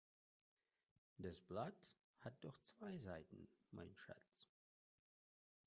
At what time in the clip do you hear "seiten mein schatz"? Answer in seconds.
2.97-4.49